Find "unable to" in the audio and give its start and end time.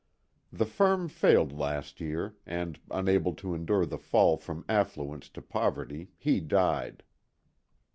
2.89-3.53